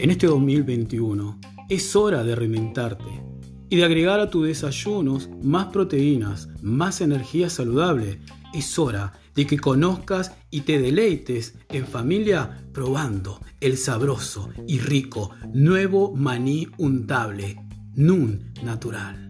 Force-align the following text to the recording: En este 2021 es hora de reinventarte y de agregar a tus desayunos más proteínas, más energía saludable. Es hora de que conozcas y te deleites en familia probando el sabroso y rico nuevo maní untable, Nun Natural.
En 0.00 0.08
este 0.08 0.28
2021 0.28 1.38
es 1.68 1.94
hora 1.94 2.24
de 2.24 2.34
reinventarte 2.34 3.22
y 3.68 3.76
de 3.76 3.84
agregar 3.84 4.18
a 4.18 4.30
tus 4.30 4.46
desayunos 4.46 5.28
más 5.42 5.66
proteínas, 5.66 6.48
más 6.62 7.02
energía 7.02 7.50
saludable. 7.50 8.18
Es 8.54 8.78
hora 8.78 9.12
de 9.34 9.46
que 9.46 9.58
conozcas 9.58 10.32
y 10.50 10.62
te 10.62 10.80
deleites 10.80 11.58
en 11.68 11.86
familia 11.86 12.64
probando 12.72 13.42
el 13.60 13.76
sabroso 13.76 14.48
y 14.66 14.78
rico 14.78 15.32
nuevo 15.52 16.16
maní 16.16 16.66
untable, 16.78 17.60
Nun 17.94 18.54
Natural. 18.64 19.29